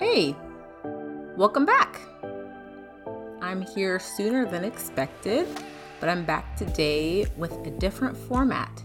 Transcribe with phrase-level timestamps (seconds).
[0.00, 0.34] Hey,
[1.36, 2.00] welcome back.
[3.42, 5.46] I'm here sooner than expected,
[6.00, 8.82] but I'm back today with a different format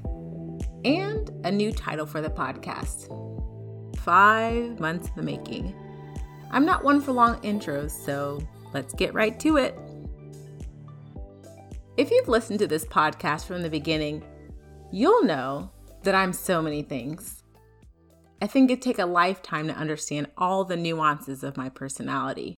[0.84, 3.08] and a new title for the podcast
[4.00, 5.74] Five Months in the Making.
[6.52, 9.80] I'm not one for long intros, so let's get right to it.
[11.96, 14.22] If you've listened to this podcast from the beginning,
[14.92, 15.72] you'll know
[16.04, 17.45] that I'm so many things.
[18.42, 22.56] I think it'd take a lifetime to understand all the nuances of my personality.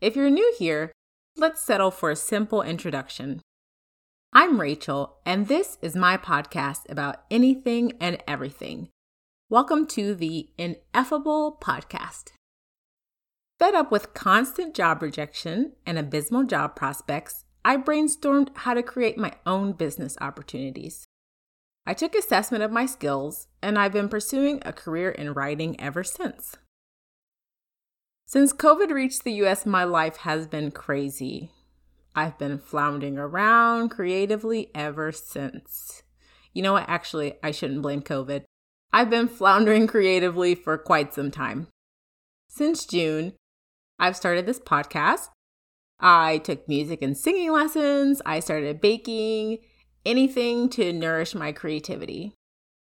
[0.00, 0.90] If you're new here,
[1.36, 3.42] let's settle for a simple introduction.
[4.32, 8.88] I'm Rachel, and this is my podcast about anything and everything.
[9.50, 12.32] Welcome to the Ineffable Podcast.
[13.58, 19.18] Fed up with constant job rejection and abysmal job prospects, I brainstormed how to create
[19.18, 21.06] my own business opportunities.
[21.86, 26.04] I took assessment of my skills, and I've been pursuing a career in writing ever
[26.04, 26.56] since.
[28.26, 31.50] Since COVID reached the US, my life has been crazy.
[32.14, 36.02] I've been floundering around creatively ever since.
[36.52, 36.88] You know what?
[36.88, 38.44] Actually, I shouldn't blame COVID.
[38.92, 41.68] I've been floundering creatively for quite some time.
[42.48, 43.32] Since June,
[43.98, 45.28] I've started this podcast
[46.02, 48.20] I took music and singing lessons.
[48.26, 49.58] I started baking,
[50.04, 52.34] anything to nourish my creativity.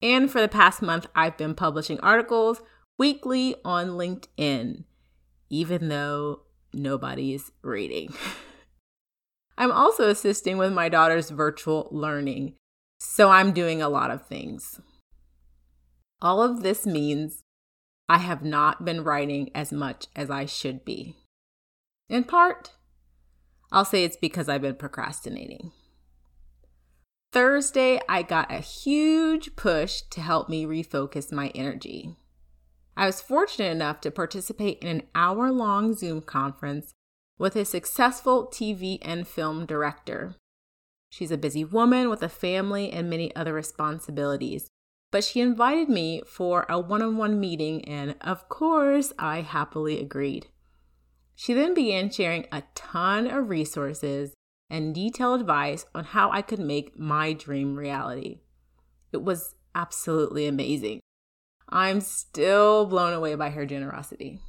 [0.02, 2.62] And for the past month, I've been publishing articles
[2.98, 4.84] weekly on LinkedIn,
[5.50, 6.42] even though
[6.74, 8.14] nobody's reading.
[9.58, 12.54] I'm also assisting with my daughter's virtual learning,
[13.00, 14.80] so I'm doing a lot of things.
[16.22, 17.42] All of this means
[18.08, 21.16] I have not been writing as much as I should be.
[22.08, 22.72] In part,
[23.72, 25.72] I'll say it's because I've been procrastinating.
[27.38, 32.16] Thursday, I got a huge push to help me refocus my energy.
[32.96, 36.96] I was fortunate enough to participate in an hour long Zoom conference
[37.38, 40.34] with a successful TV and film director.
[41.12, 44.72] She's a busy woman with a family and many other responsibilities,
[45.12, 50.02] but she invited me for a one on one meeting, and of course, I happily
[50.02, 50.48] agreed.
[51.36, 54.34] She then began sharing a ton of resources
[54.70, 58.40] and detailed advice on how I could make my dream reality.
[59.12, 61.00] It was absolutely amazing.
[61.70, 64.40] I'm still blown away by her generosity.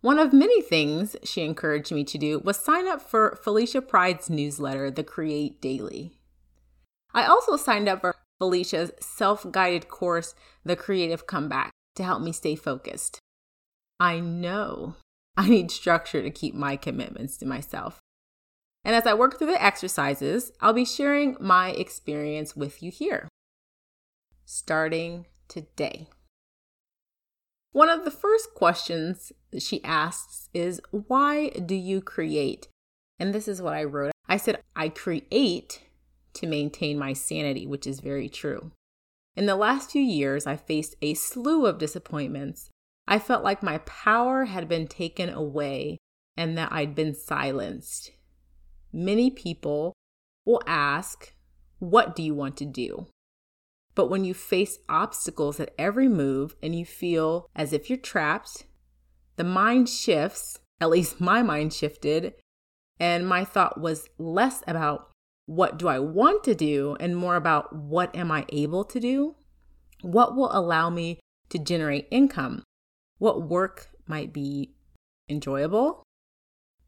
[0.00, 4.28] One of many things she encouraged me to do was sign up for Felicia Pride's
[4.28, 6.18] newsletter, The Create Daily.
[7.14, 10.34] I also signed up for Felicia's self guided course,
[10.64, 13.18] The Creative Comeback, to help me stay focused.
[13.98, 14.96] I know
[15.36, 17.98] I need structure to keep my commitments to myself.
[18.84, 23.28] And as I work through the exercises, I'll be sharing my experience with you here.
[24.44, 26.08] Starting today.
[27.72, 32.68] One of the first questions she asks is, Why do you create?
[33.18, 34.12] And this is what I wrote.
[34.28, 35.82] I said, I create
[36.34, 38.72] to maintain my sanity, which is very true.
[39.34, 42.70] In the last few years, I faced a slew of disappointments
[43.06, 45.98] I felt like my power had been taken away
[46.36, 48.12] and that I'd been silenced.
[48.96, 49.92] Many people
[50.46, 51.34] will ask,
[51.80, 53.08] What do you want to do?
[53.96, 58.66] But when you face obstacles at every move and you feel as if you're trapped,
[59.34, 62.34] the mind shifts, at least my mind shifted,
[63.00, 65.10] and my thought was less about
[65.46, 69.34] what do I want to do and more about what am I able to do?
[70.02, 71.18] What will allow me
[71.48, 72.62] to generate income?
[73.18, 74.70] What work might be
[75.28, 76.04] enjoyable?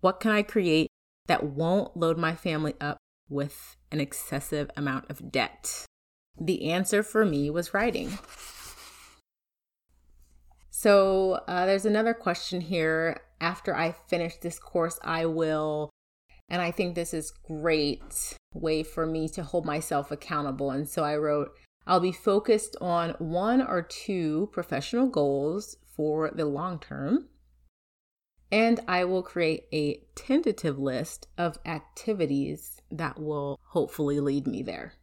[0.00, 0.89] What can I create
[1.26, 2.98] that won't load my family up
[3.28, 5.87] with an excessive amount of debt?
[6.41, 8.19] The answer for me was writing.
[10.70, 13.22] So uh, there's another question here.
[13.41, 15.91] After I finish this course, I will,
[16.48, 20.70] and I think this is great way for me to hold myself accountable.
[20.70, 21.50] And so I wrote,
[21.86, 27.28] I'll be focused on one or two professional goals for the long term.
[28.51, 34.95] And I will create a tentative list of activities that will hopefully lead me there.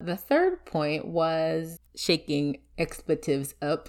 [0.00, 3.88] The third point was shaking expletives up.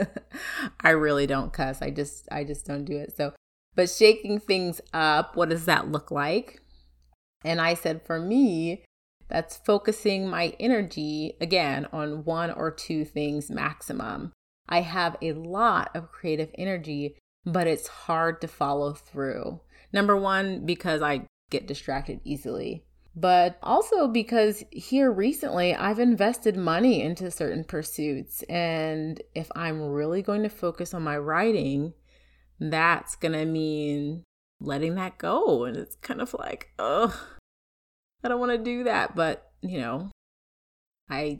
[0.80, 1.80] I really don't cuss.
[1.80, 3.16] I just I just don't do it.
[3.16, 3.32] So,
[3.74, 6.60] but shaking things up, what does that look like?
[7.44, 8.84] And I said for me,
[9.28, 14.32] that's focusing my energy again on one or two things maximum.
[14.72, 19.60] I have a lot of creative energy, but it's hard to follow through.
[19.92, 22.84] Number one, because I get distracted easily.
[23.14, 28.42] but also because here recently I've invested money into certain pursuits.
[28.44, 31.92] And if I'm really going to focus on my writing,
[32.58, 34.24] that's going to mean
[34.60, 35.64] letting that go.
[35.64, 37.14] And it's kind of like, oh,
[38.24, 39.14] I don't want to do that.
[39.14, 40.10] But, you know,
[41.10, 41.38] I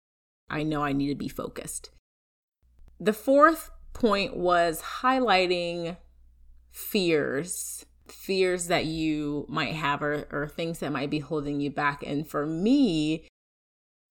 [0.51, 1.91] I know I need to be focused.
[3.03, 5.97] The fourth point was highlighting
[6.71, 12.05] fears fears that you might have or, or things that might be holding you back.
[12.07, 13.27] And for me,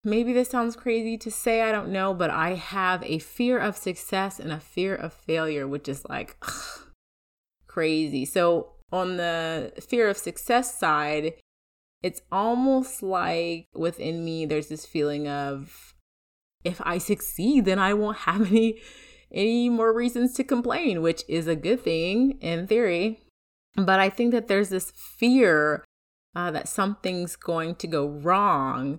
[0.03, 3.77] maybe this sounds crazy to say, I don't know, but I have a fear of
[3.77, 6.89] success and a fear of failure, which is like ugh,
[7.67, 8.25] crazy.
[8.25, 11.35] So, on the fear of success side,
[12.03, 15.93] it's almost like within me, there's this feeling of
[16.63, 18.81] if I succeed, then I won't have any
[19.31, 23.21] any more reasons to complain, which is a good thing in theory.
[23.75, 25.85] But I think that there's this fear
[26.35, 28.97] uh, that something's going to go wrong,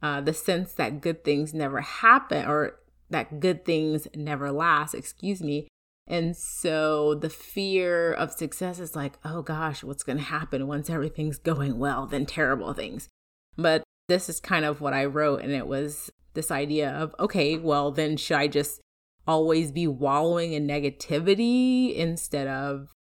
[0.00, 2.78] uh, the sense that good things never happen or
[3.10, 5.68] that good things never last, excuse me.
[6.06, 10.90] And so the fear of success is like, oh gosh, what's going to happen once
[10.90, 12.06] everything's going well?
[12.06, 13.08] Then terrible things.
[13.56, 17.56] But this is kind of what I wrote, and it was this idea of, okay,
[17.56, 18.80] well, then should I just
[19.26, 22.92] always be wallowing in negativity instead of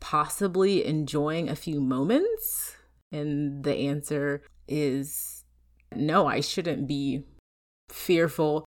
[0.00, 2.76] possibly enjoying a few moments?
[3.10, 5.44] And the answer is
[5.94, 7.24] no, I shouldn't be
[7.90, 8.64] fearful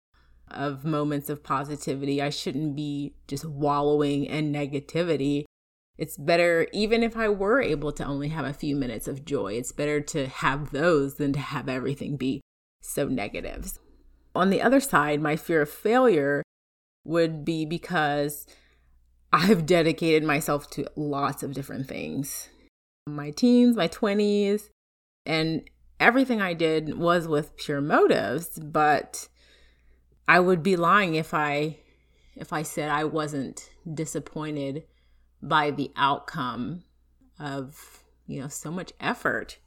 [0.52, 2.22] of moments of positivity.
[2.22, 5.46] I shouldn't be just wallowing in negativity.
[5.98, 9.54] It's better, even if I were able to only have a few minutes of joy,
[9.54, 12.42] it's better to have those than to have everything be
[12.82, 13.80] so negative.
[14.35, 16.44] On the other side, my fear of failure
[17.06, 18.47] would be because
[19.31, 22.50] I've dedicated myself to lots of different things.
[23.07, 24.69] My teens, my 20s,
[25.25, 25.69] and
[26.00, 29.27] everything I did was with pure motives, but
[30.27, 31.77] I would be lying if I
[32.35, 34.83] if I said I wasn't disappointed
[35.41, 36.83] by the outcome
[37.39, 39.59] of, you know, so much effort.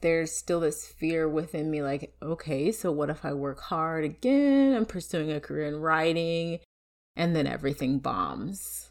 [0.00, 4.74] There's still this fear within me like, okay, so what if I work hard again?
[4.74, 6.60] I'm pursuing a career in writing
[7.16, 8.90] and then everything bombs.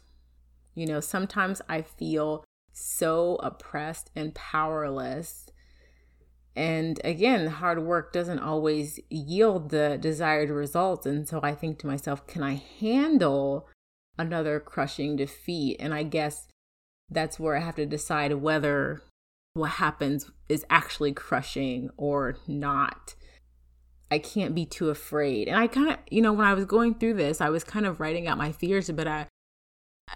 [0.74, 5.48] You know, sometimes I feel so oppressed and powerless.
[6.54, 11.06] And again, hard work doesn't always yield the desired results.
[11.06, 13.66] And so I think to myself, can I handle
[14.18, 15.76] another crushing defeat?
[15.80, 16.48] And I guess
[17.10, 19.02] that's where I have to decide whether
[19.58, 23.14] what happens is actually crushing or not.
[24.10, 25.48] I can't be too afraid.
[25.48, 27.84] And I kind of, you know, when I was going through this, I was kind
[27.84, 29.26] of writing out my fears, but I,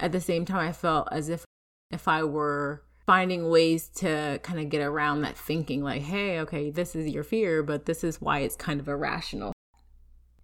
[0.01, 1.45] at the same time, I felt as if
[1.91, 6.71] if I were finding ways to kind of get around that thinking, like, hey, okay,
[6.71, 9.53] this is your fear, but this is why it's kind of irrational.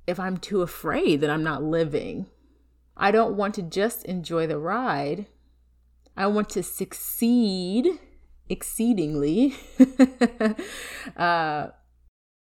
[0.05, 2.27] If I'm too afraid that I'm not living,
[2.95, 5.25] I don't want to just enjoy the ride.
[6.15, 7.99] I want to succeed
[8.49, 9.55] exceedingly.
[11.17, 11.67] uh,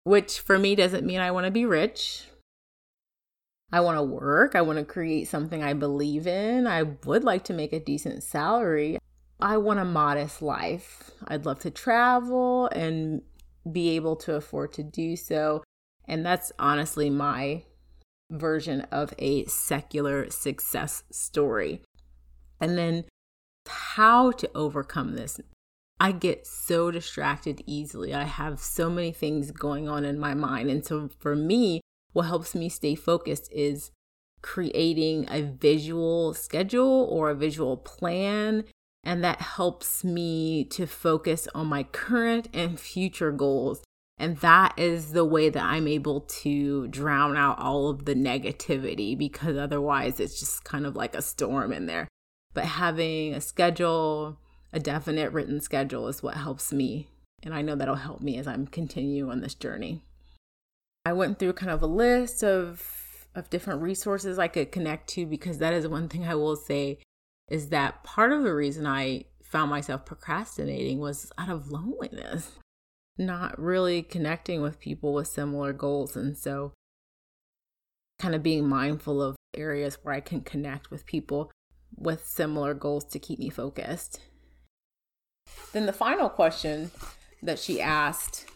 [0.04, 2.26] which for me doesn't mean I want to be rich.
[3.72, 4.54] I want to work.
[4.54, 6.66] I want to create something I believe in.
[6.66, 8.98] I would like to make a decent salary.
[9.40, 11.10] I want a modest life.
[11.26, 13.22] I'd love to travel and
[13.70, 15.64] be able to afford to do so.
[16.06, 17.64] And that's honestly my
[18.30, 21.80] version of a secular success story.
[22.60, 23.04] And then
[23.66, 25.40] how to overcome this
[26.00, 28.12] I get so distracted easily.
[28.14, 30.70] I have so many things going on in my mind.
[30.70, 31.80] And so for me,
[32.12, 33.90] what helps me stay focused is
[34.42, 38.64] creating a visual schedule or a visual plan.
[39.02, 43.82] And that helps me to focus on my current and future goals.
[44.18, 49.16] And that is the way that I'm able to drown out all of the negativity
[49.18, 52.08] because otherwise it's just kind of like a storm in there.
[52.52, 54.38] But having a schedule,
[54.74, 57.06] a definite written schedule is what helps me.
[57.44, 60.02] And I know that'll help me as I'm continuing on this journey.
[61.06, 62.82] I went through kind of a list of
[63.34, 66.98] of different resources I could connect to because that is one thing I will say
[67.50, 72.52] is that part of the reason I found myself procrastinating was out of loneliness,
[73.18, 76.16] not really connecting with people with similar goals.
[76.16, 76.72] And so,
[78.20, 81.50] kind of being mindful of areas where I can connect with people
[81.96, 84.20] with similar goals to keep me focused.
[85.72, 86.92] Then the final question
[87.42, 88.46] that she asked,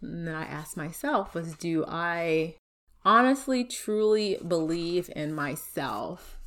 [0.00, 2.56] and I asked myself, was Do I
[3.04, 6.38] honestly, truly believe in myself?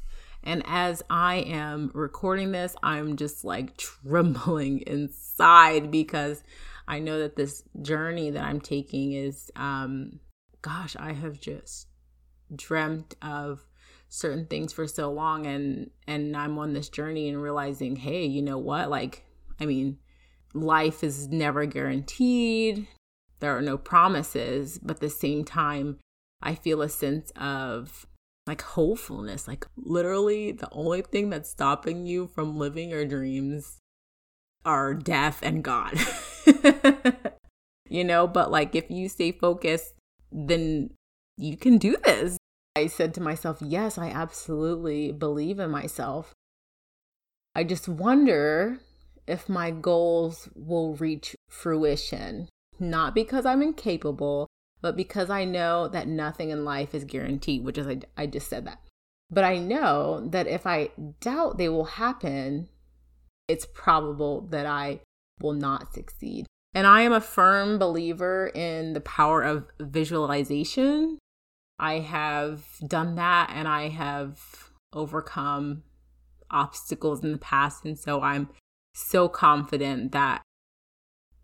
[0.44, 6.44] And as I am recording this, I'm just like trembling inside because
[6.88, 10.20] I know that this journey that I'm taking is, um,
[10.64, 11.88] gosh, I have just
[12.56, 13.69] dreamt of
[14.10, 18.42] certain things for so long and and I'm on this journey and realizing, hey, you
[18.42, 18.90] know what?
[18.90, 19.24] Like,
[19.60, 19.98] I mean,
[20.54, 22.88] life is never guaranteed.
[23.40, 26.00] There are no promises, but at the same time,
[26.42, 28.06] I feel a sense of
[28.48, 29.48] like hopefulness.
[29.48, 33.78] Like literally the only thing that's stopping you from living your dreams
[34.66, 35.98] are death and God.
[37.90, 39.94] you know, but like if you stay focused,
[40.32, 40.90] then
[41.38, 42.39] you can do this.
[42.76, 46.34] I said to myself, yes, I absolutely believe in myself.
[47.56, 48.80] I just wonder
[49.28, 52.48] if my goals will reach fruition,
[52.80, 54.48] not because I'm incapable,
[54.82, 58.50] but because I know that nothing in life is guaranteed, which is, I, I just
[58.50, 58.80] said that.
[59.30, 62.70] But I know that if I doubt they will happen,
[63.48, 65.02] it's probable that I
[65.42, 66.46] will not succeed.
[66.74, 71.18] And I am a firm believer in the power of visualization.
[71.80, 75.84] I have done that and I have overcome
[76.52, 77.86] obstacles in the past.
[77.86, 78.50] And so I'm
[78.94, 80.42] so confident that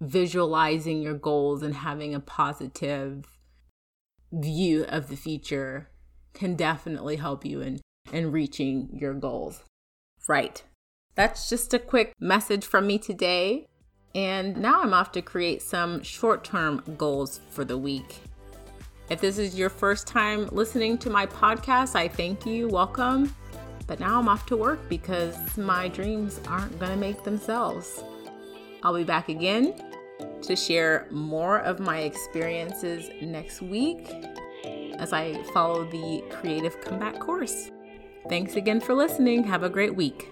[0.02, 3.26] visualizing your goals and having a positive
[4.32, 5.90] view of the future
[6.34, 7.80] can definitely help you in,
[8.12, 9.64] in reaching your goals.
[10.28, 10.62] Right.
[11.16, 13.68] That's just a quick message from me today.
[14.14, 18.22] And now I'm off to create some short term goals for the week.
[19.10, 22.68] If this is your first time listening to my podcast, I thank you.
[22.68, 23.36] Welcome.
[23.86, 28.04] But now I'm off to work because my dreams aren't going to make themselves.
[28.82, 29.76] I'll be back again
[30.42, 34.12] to share more of my experiences next week
[34.98, 37.70] as I follow the Creative Comeback course.
[38.28, 39.44] Thanks again for listening.
[39.44, 40.30] Have a great week.